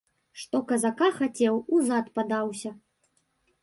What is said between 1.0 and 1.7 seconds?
хацеў,